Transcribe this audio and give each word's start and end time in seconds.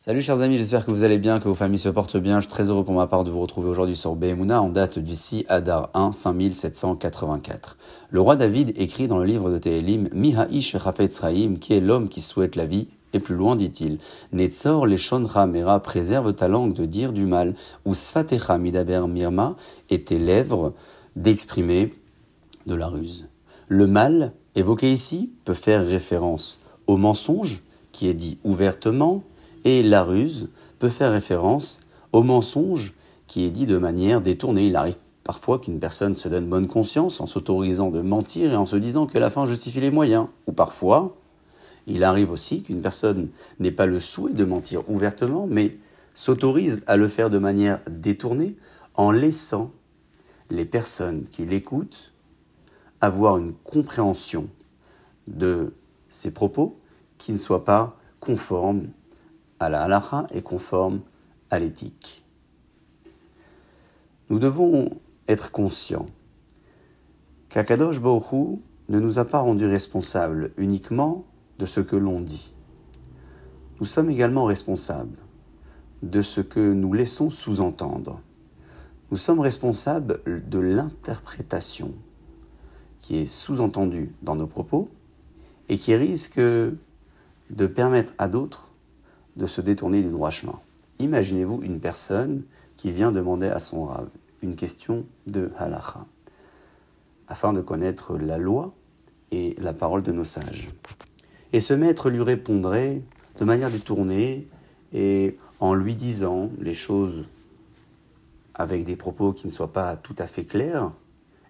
Salut 0.00 0.22
chers 0.22 0.42
amis, 0.42 0.56
j'espère 0.56 0.86
que 0.86 0.92
vous 0.92 1.02
allez 1.02 1.18
bien, 1.18 1.40
que 1.40 1.48
vos 1.48 1.54
familles 1.54 1.80
se 1.80 1.88
portent 1.88 2.18
bien. 2.18 2.36
Je 2.36 2.42
suis 2.42 2.52
très 2.52 2.70
heureux 2.70 2.84
pour 2.84 2.94
ma 2.94 3.08
part 3.08 3.24
de 3.24 3.32
vous 3.32 3.40
retrouver 3.40 3.68
aujourd'hui 3.68 3.96
sur 3.96 4.14
Behemuna 4.14 4.62
en 4.62 4.68
date 4.68 5.00
du 5.00 5.16
6 5.16 5.46
Adar 5.48 5.90
1 5.92 6.12
5784. 6.12 7.76
Le 8.10 8.20
roi 8.20 8.36
David 8.36 8.74
écrit 8.76 9.08
dans 9.08 9.18
le 9.18 9.24
livre 9.24 9.50
de 9.50 9.58
Tehelim 9.58 10.08
Miha'ish 10.12 10.76
Raim, 10.76 11.56
qui 11.60 11.74
est 11.74 11.80
l'homme 11.80 12.08
qui 12.08 12.20
souhaite 12.20 12.54
la 12.54 12.64
vie. 12.64 12.86
Et 13.12 13.18
plus 13.18 13.34
loin, 13.34 13.56
dit-il, 13.56 13.98
Netzor 14.32 14.86
leshon 14.86 15.26
mera 15.48 15.80
préserve 15.80 16.32
ta 16.32 16.46
langue 16.46 16.74
de 16.74 16.84
dire 16.84 17.12
du 17.12 17.24
mal, 17.24 17.56
ou 17.84 17.96
sfatecha 17.96 18.56
midaber 18.56 19.04
mirma, 19.08 19.56
et 19.90 20.04
tes 20.04 20.20
lèvres 20.20 20.74
d'exprimer 21.16 21.92
de 22.66 22.74
la 22.76 22.86
ruse. 22.86 23.26
Le 23.66 23.88
mal, 23.88 24.32
évoqué 24.54 24.92
ici, 24.92 25.32
peut 25.44 25.54
faire 25.54 25.84
référence 25.84 26.60
au 26.86 26.96
mensonge, 26.96 27.64
qui 27.90 28.06
est 28.06 28.14
dit 28.14 28.38
ouvertement, 28.44 29.24
et 29.68 29.82
la 29.82 30.02
ruse 30.02 30.48
peut 30.78 30.88
faire 30.88 31.12
référence 31.12 31.80
au 32.12 32.22
mensonge 32.22 32.94
qui 33.26 33.44
est 33.44 33.50
dit 33.50 33.66
de 33.66 33.76
manière 33.76 34.22
détournée. 34.22 34.66
Il 34.66 34.76
arrive 34.76 34.96
parfois 35.24 35.58
qu'une 35.58 35.78
personne 35.78 36.16
se 36.16 36.28
donne 36.28 36.48
bonne 36.48 36.68
conscience 36.68 37.20
en 37.20 37.26
s'autorisant 37.26 37.90
de 37.90 38.00
mentir 38.00 38.52
et 38.52 38.56
en 38.56 38.64
se 38.64 38.76
disant 38.76 39.06
que 39.06 39.18
la 39.18 39.28
fin 39.28 39.44
justifie 39.44 39.80
les 39.80 39.90
moyens. 39.90 40.26
Ou 40.46 40.52
parfois, 40.52 41.16
il 41.86 42.02
arrive 42.02 42.30
aussi 42.30 42.62
qu'une 42.62 42.80
personne 42.80 43.28
n'ait 43.60 43.70
pas 43.70 43.86
le 43.86 44.00
souhait 44.00 44.32
de 44.32 44.44
mentir 44.44 44.88
ouvertement, 44.88 45.46
mais 45.46 45.76
s'autorise 46.14 46.82
à 46.86 46.96
le 46.96 47.06
faire 47.06 47.28
de 47.28 47.38
manière 47.38 47.80
détournée 47.90 48.56
en 48.94 49.10
laissant 49.10 49.70
les 50.50 50.64
personnes 50.64 51.24
qui 51.30 51.44
l'écoutent 51.44 52.12
avoir 53.02 53.36
une 53.36 53.52
compréhension 53.64 54.48
de 55.26 55.74
ses 56.08 56.32
propos 56.32 56.78
qui 57.18 57.32
ne 57.32 57.36
soit 57.36 57.64
pas 57.64 57.96
conforme 58.18 58.88
à 59.60 59.68
la 59.68 59.82
halacha 59.82 60.26
est 60.30 60.42
conforme 60.42 61.00
à 61.50 61.58
l'éthique. 61.58 62.24
Nous 64.30 64.38
devons 64.38 64.88
être 65.26 65.50
conscients 65.50 66.06
qu'Akadosh 67.48 68.00
Baruch 68.00 68.58
ne 68.88 69.00
nous 69.00 69.18
a 69.18 69.24
pas 69.24 69.40
rendus 69.40 69.66
responsables 69.66 70.52
uniquement 70.56 71.24
de 71.58 71.66
ce 71.66 71.80
que 71.80 71.96
l'on 71.96 72.20
dit. 72.20 72.52
Nous 73.80 73.86
sommes 73.86 74.10
également 74.10 74.44
responsables 74.44 75.16
de 76.02 76.22
ce 76.22 76.40
que 76.40 76.60
nous 76.60 76.92
laissons 76.92 77.30
sous-entendre. 77.30 78.20
Nous 79.10 79.16
sommes 79.16 79.40
responsables 79.40 80.20
de 80.26 80.58
l'interprétation 80.58 81.94
qui 83.00 83.16
est 83.16 83.26
sous-entendue 83.26 84.12
dans 84.22 84.36
nos 84.36 84.46
propos 84.46 84.90
et 85.68 85.78
qui 85.78 85.94
risque 85.94 86.38
de 86.38 87.66
permettre 87.66 88.12
à 88.18 88.28
d'autres 88.28 88.70
de 89.38 89.46
se 89.46 89.60
détourner 89.60 90.02
du 90.02 90.10
droit 90.10 90.30
chemin. 90.30 90.58
Imaginez-vous 90.98 91.62
une 91.62 91.80
personne 91.80 92.42
qui 92.76 92.90
vient 92.90 93.12
demander 93.12 93.46
à 93.46 93.60
son 93.60 93.84
rave 93.84 94.08
une 94.42 94.56
question 94.56 95.06
de 95.26 95.50
halacha, 95.56 96.04
afin 97.28 97.52
de 97.52 97.60
connaître 97.60 98.18
la 98.18 98.36
loi 98.36 98.74
et 99.30 99.54
la 99.58 99.72
parole 99.72 100.02
de 100.02 100.12
nos 100.12 100.24
sages. 100.24 100.68
Et 101.52 101.60
ce 101.60 101.72
maître 101.72 102.10
lui 102.10 102.22
répondrait 102.22 103.02
de 103.38 103.44
manière 103.44 103.70
détournée 103.70 104.48
et 104.92 105.38
en 105.60 105.74
lui 105.74 105.96
disant 105.96 106.50
les 106.60 106.74
choses 106.74 107.24
avec 108.54 108.84
des 108.84 108.96
propos 108.96 109.32
qui 109.32 109.46
ne 109.46 109.52
soient 109.52 109.72
pas 109.72 109.96
tout 109.96 110.16
à 110.18 110.26
fait 110.26 110.44
clairs, 110.44 110.90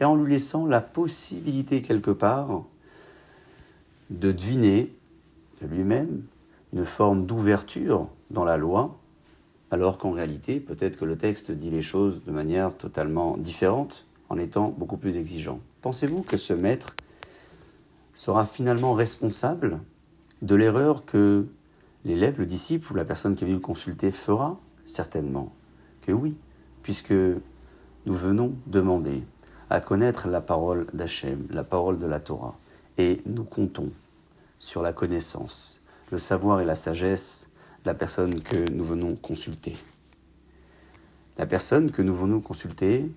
et 0.00 0.04
en 0.04 0.16
lui 0.16 0.32
laissant 0.32 0.66
la 0.66 0.80
possibilité 0.80 1.82
quelque 1.82 2.10
part 2.10 2.64
de 4.10 4.32
deviner 4.32 4.92
de 5.62 5.66
lui-même 5.66 6.22
une 6.72 6.84
forme 6.84 7.26
d'ouverture 7.26 8.08
dans 8.30 8.44
la 8.44 8.56
loi, 8.56 8.96
alors 9.70 9.98
qu'en 9.98 10.12
réalité, 10.12 10.60
peut-être 10.60 10.98
que 10.98 11.04
le 11.04 11.16
texte 11.16 11.50
dit 11.50 11.70
les 11.70 11.82
choses 11.82 12.22
de 12.24 12.30
manière 12.30 12.76
totalement 12.76 13.36
différente, 13.36 14.06
en 14.28 14.38
étant 14.38 14.68
beaucoup 14.68 14.96
plus 14.96 15.16
exigeant. 15.16 15.60
Pensez-vous 15.82 16.22
que 16.22 16.36
ce 16.36 16.52
maître 16.52 16.94
sera 18.14 18.46
finalement 18.46 18.94
responsable 18.94 19.80
de 20.40 20.54
l'erreur 20.54 21.04
que 21.04 21.46
l'élève, 22.04 22.38
le 22.38 22.46
disciple 22.46 22.92
ou 22.92 22.94
la 22.94 23.04
personne 23.04 23.34
qui 23.34 23.44
venue 23.44 23.56
le 23.56 23.60
consulter 23.60 24.10
fera? 24.10 24.58
Certainement 24.86 25.52
que 26.02 26.12
oui, 26.12 26.36
puisque 26.82 27.12
nous 27.12 28.14
venons 28.14 28.54
demander 28.66 29.22
à 29.68 29.80
connaître 29.80 30.28
la 30.28 30.40
parole 30.40 30.86
d'Hachem, 30.92 31.46
la 31.50 31.64
parole 31.64 31.98
de 31.98 32.06
la 32.06 32.20
Torah, 32.20 32.56
et 32.98 33.20
nous 33.26 33.44
comptons 33.44 33.90
sur 34.58 34.82
la 34.82 34.92
connaissance 34.92 35.79
le 36.10 36.18
savoir 36.18 36.60
et 36.60 36.64
la 36.64 36.74
sagesse 36.74 37.50
la 37.84 37.94
personne 37.94 38.42
que 38.42 38.70
nous 38.70 38.84
venons 38.84 39.16
consulter. 39.16 39.76
La 41.38 41.46
personne 41.46 41.90
que 41.90 42.02
nous 42.02 42.14
venons 42.14 42.40
consulter 42.40 43.10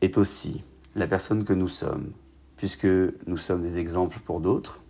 est 0.00 0.18
aussi 0.18 0.62
la 0.94 1.06
personne 1.06 1.44
que 1.44 1.52
nous 1.52 1.68
sommes, 1.68 2.12
puisque 2.56 2.86
nous 3.26 3.36
sommes 3.36 3.62
des 3.62 3.78
exemples 3.78 4.18
pour 4.20 4.40
d'autres, 4.40 4.80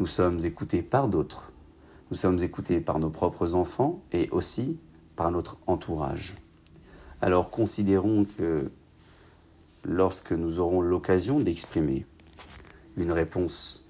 nous 0.00 0.06
sommes 0.06 0.40
écoutés 0.44 0.82
par 0.82 1.08
d'autres, 1.08 1.52
nous 2.10 2.16
sommes 2.16 2.38
écoutés 2.40 2.80
par 2.80 2.98
nos 2.98 3.10
propres 3.10 3.54
enfants 3.54 4.02
et 4.12 4.28
aussi 4.30 4.78
par 5.14 5.30
notre 5.30 5.58
entourage. 5.66 6.34
Alors 7.20 7.50
considérons 7.50 8.24
que 8.24 8.70
lorsque 9.84 10.32
nous 10.32 10.58
aurons 10.58 10.80
l'occasion 10.80 11.40
d'exprimer 11.40 12.04
une 12.96 13.12
réponse 13.12 13.88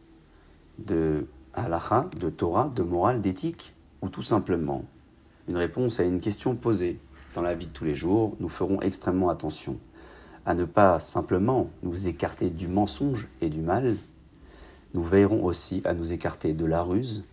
de 0.78 1.26
halakha, 1.56 2.08
de 2.20 2.30
Torah, 2.30 2.70
de 2.74 2.82
morale, 2.82 3.20
d'éthique, 3.20 3.74
ou 4.02 4.08
tout 4.08 4.22
simplement 4.22 4.84
une 5.48 5.56
réponse 5.56 6.00
à 6.00 6.04
une 6.04 6.20
question 6.20 6.54
posée 6.54 6.98
dans 7.34 7.42
la 7.42 7.54
vie 7.54 7.66
de 7.66 7.72
tous 7.72 7.84
les 7.84 7.94
jours, 7.94 8.36
nous 8.40 8.48
ferons 8.48 8.80
extrêmement 8.80 9.28
attention 9.28 9.78
à 10.44 10.54
ne 10.54 10.64
pas 10.64 11.00
simplement 11.00 11.68
nous 11.82 12.08
écarter 12.08 12.50
du 12.50 12.68
mensonge 12.68 13.28
et 13.40 13.48
du 13.48 13.60
mal, 13.60 13.96
nous 14.94 15.02
veillerons 15.02 15.44
aussi 15.44 15.82
à 15.84 15.92
nous 15.92 16.12
écarter 16.12 16.52
de 16.52 16.64
la 16.64 16.82
ruse, 16.82 17.24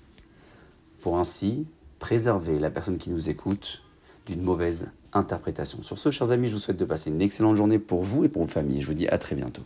pour 1.01 1.17
ainsi 1.17 1.67
préserver 2.00 2.59
la 2.59 2.69
personne 2.69 2.97
qui 2.97 3.09
nous 3.09 3.29
écoute 3.29 3.81
d'une 4.25 4.41
mauvaise 4.41 4.90
interprétation. 5.13 5.84
Sur 5.84 5.97
ce, 5.97 6.11
chers 6.11 6.31
amis, 6.31 6.47
je 6.47 6.53
vous 6.53 6.59
souhaite 6.59 6.78
de 6.78 6.85
passer 6.85 7.11
une 7.11 7.22
excellente 7.22 7.55
journée 7.55 7.79
pour 7.79 8.03
vous 8.03 8.23
et 8.23 8.29
pour 8.29 8.44
vos 8.44 8.51
familles. 8.51 8.81
Je 8.81 8.88
vous 8.88 8.94
dis 8.94 9.07
à 9.07 9.17
très 9.17 9.35
bientôt. 9.35 9.61